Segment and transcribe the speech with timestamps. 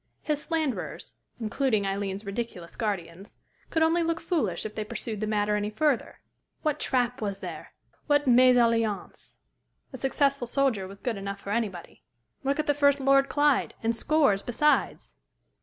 [0.23, 3.37] His slanderers including Aileen's ridiculous guardians
[3.69, 6.21] could only look foolish if they pursued the matter any further.
[6.63, 7.73] What "trap" was there
[8.07, 9.35] what mésalliance?
[9.93, 12.01] A successful soldier was good enough for anybody.
[12.43, 15.13] Look at the first Lord Clyde, and scores besides.